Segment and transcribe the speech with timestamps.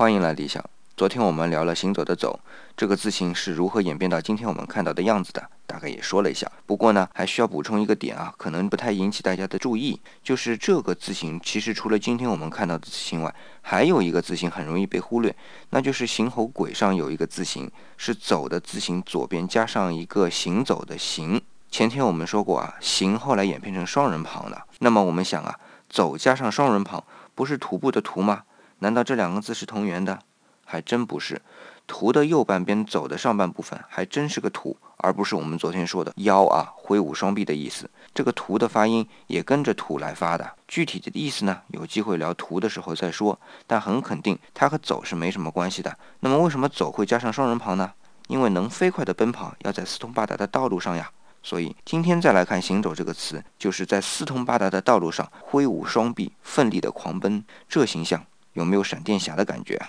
[0.00, 0.64] 欢迎来理想。
[0.96, 2.40] 昨天我们聊了“行走”的“走”
[2.74, 6.50] 这个字形是如何演变到今天我们看到的样子的，大概也说了一下。
[6.64, 15.36] 不过呢，还需要补充一个点啊，可能不太引起大家的注意，就是这个字形其实除了今天我们看到的字形外，还有一个字形很容易被忽略，
[15.68, 21.38] 那就是行猴轨上有一个字形是“走”的字形，左边加上一个行走的“行”。
[21.70, 24.62] 前天我们说过啊，“行”后来演变成双人旁的。
[24.78, 25.60] 那么我们想啊
[25.90, 27.04] ，“走”加上双人旁，
[27.34, 28.44] 不是徒步的“徒”吗？
[28.80, 30.18] 难道这两个字是同源的？
[30.64, 31.42] 还真不是，
[31.86, 37.90] 图的右半边走的上半部分还真是个土，而不是我们昨天说的腰啊，挥舞双臂的意思。
[38.14, 43.38] 这个图的发音也跟着土来发的，具体的意思呢，有机会聊图的时候再说。
[43.66, 45.98] 但很肯定，它和走是没什么关系的。
[46.20, 47.92] 那么为什么走会加上双人旁呢？
[48.28, 51.10] 因为能飞快的奔跑要在四通八达的道路上呀。
[51.42, 58.24] 所以今天再来看行走这个词，就是在四通八达的道路上挥舞双臂，奋力的狂奔，这形象
[58.60, 59.80] 有没有闪电侠的感觉？